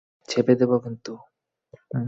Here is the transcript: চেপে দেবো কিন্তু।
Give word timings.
চেপে 0.29 0.53
দেবো 0.55 0.75
কিন্তু। 0.79 1.11